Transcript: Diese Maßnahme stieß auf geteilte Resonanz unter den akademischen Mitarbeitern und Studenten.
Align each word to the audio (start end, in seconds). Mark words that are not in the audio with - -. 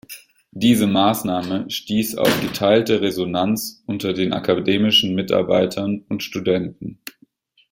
Diese 0.53 0.87
Maßnahme 0.87 1.69
stieß 1.69 2.15
auf 2.17 2.41
geteilte 2.41 3.01
Resonanz 3.01 3.83
unter 3.85 4.13
den 4.13 4.33
akademischen 4.33 5.13
Mitarbeitern 5.13 6.03
und 6.09 6.23
Studenten. 6.23 6.97